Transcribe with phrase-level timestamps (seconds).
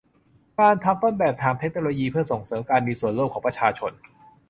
[0.59, 3.91] การทำต้นแบบทางเทคโนโลยีเพื่อส่งเสริมการมีส่วนร่วมของประชาชน